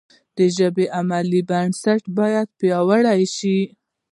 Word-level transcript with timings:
د 0.37 0.39
ژبې 0.57 0.85
علمي 0.95 1.41
بنسټونه 1.49 2.11
باید 2.19 2.47
پیاوړي 2.59 3.23
شي. 3.35 3.59